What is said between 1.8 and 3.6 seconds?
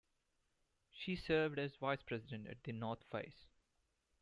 president at The North Face.